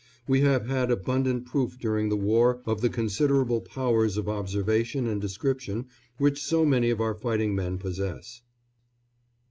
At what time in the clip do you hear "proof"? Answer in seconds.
1.45-1.77